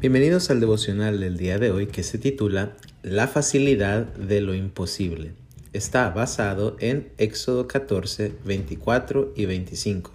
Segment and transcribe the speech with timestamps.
[0.00, 5.32] Bienvenidos al devocional del día de hoy que se titula La facilidad de lo imposible.
[5.72, 10.12] Está basado en Éxodo 14, 24 y 25,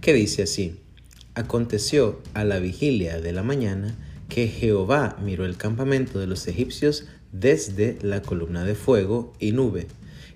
[0.00, 0.80] que dice así,
[1.36, 3.94] Aconteció a la vigilia de la mañana
[4.28, 9.86] que Jehová miró el campamento de los egipcios desde la columna de fuego y nube,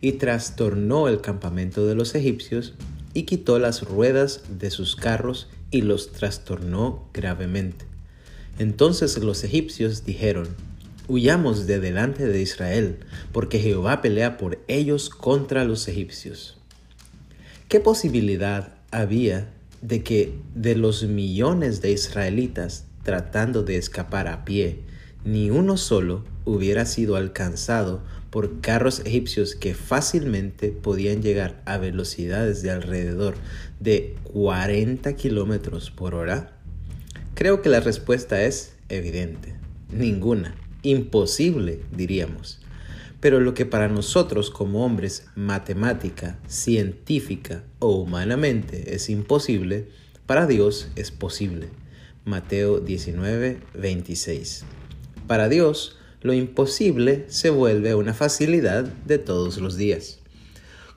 [0.03, 2.75] y trastornó el campamento de los egipcios,
[3.13, 7.93] y quitó las ruedas de sus carros y los trastornó gravemente.
[8.59, 10.49] Entonces los egipcios dijeron,
[11.07, 12.97] Huyamos de delante de Israel,
[13.31, 16.57] porque Jehová pelea por ellos contra los egipcios.
[17.69, 24.81] ¿Qué posibilidad había de que de los millones de israelitas tratando de escapar a pie,
[25.27, 32.63] ni uno solo hubiera sido alcanzado por carros egipcios que fácilmente podían llegar a velocidades
[32.63, 33.35] de alrededor
[33.79, 36.54] de 40 kilómetros por hora?
[37.35, 39.55] Creo que la respuesta es evidente.
[39.91, 40.55] Ninguna.
[40.83, 42.61] Imposible, diríamos.
[43.19, 49.89] Pero lo que para nosotros como hombres matemática, científica o humanamente es imposible,
[50.27, 51.71] para Dios es posible.
[52.25, 54.65] Mateo 19, 26.
[55.27, 60.21] Para Dios, lo imposible se vuelve una facilidad de todos los días.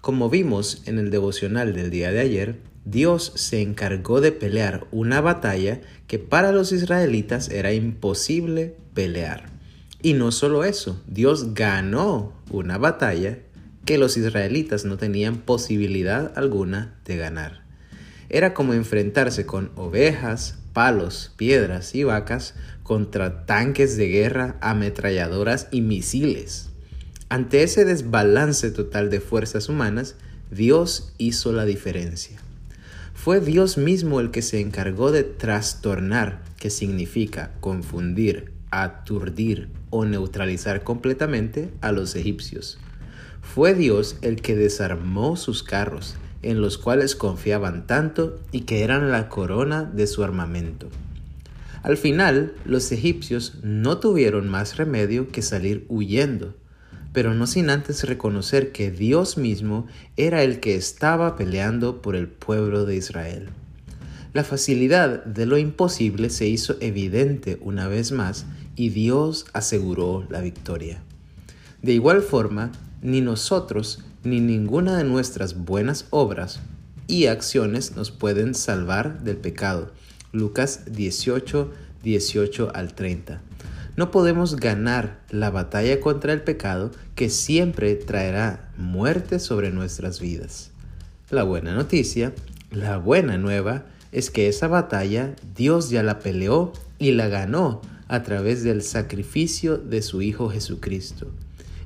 [0.02, 2.56] Como vimos en el devocional del día de ayer,
[2.90, 9.50] Dios se encargó de pelear una batalla que para los israelitas era imposible pelear.
[10.02, 13.40] Y no solo eso, Dios ganó una batalla
[13.84, 17.66] que los israelitas no tenían posibilidad alguna de ganar.
[18.30, 25.82] Era como enfrentarse con ovejas, palos, piedras y vacas contra tanques de guerra, ametralladoras y
[25.82, 26.70] misiles.
[27.28, 30.16] Ante ese desbalance total de fuerzas humanas,
[30.52, 32.47] Dios hizo la diferencia.
[33.18, 40.84] Fue Dios mismo el que se encargó de trastornar, que significa confundir, aturdir o neutralizar
[40.84, 42.78] completamente a los egipcios.
[43.42, 49.12] Fue Dios el que desarmó sus carros, en los cuales confiaban tanto y que eran
[49.12, 50.88] la corona de su armamento.
[51.82, 56.56] Al final, los egipcios no tuvieron más remedio que salir huyendo,
[57.18, 62.28] pero no sin antes reconocer que Dios mismo era el que estaba peleando por el
[62.28, 63.50] pueblo de Israel.
[64.34, 68.46] La facilidad de lo imposible se hizo evidente una vez más
[68.76, 71.02] y Dios aseguró la victoria.
[71.82, 76.60] De igual forma, ni nosotros ni ninguna de nuestras buenas obras
[77.08, 79.92] y acciones nos pueden salvar del pecado.
[80.34, 81.74] Lucas 18,
[82.04, 83.42] 18 al 30.
[83.98, 90.70] No podemos ganar la batalla contra el pecado que siempre traerá muerte sobre nuestras vidas.
[91.32, 92.32] La buena noticia,
[92.70, 98.22] la buena nueva, es que esa batalla Dios ya la peleó y la ganó a
[98.22, 101.32] través del sacrificio de su Hijo Jesucristo.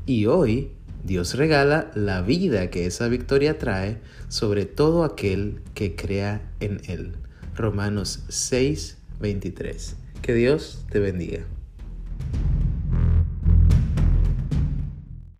[0.05, 0.71] Y hoy
[1.05, 7.13] Dios regala la vida que esa victoria trae sobre todo aquel que crea en Él.
[7.55, 9.95] Romanos 6, 23.
[10.21, 11.45] Que Dios te bendiga.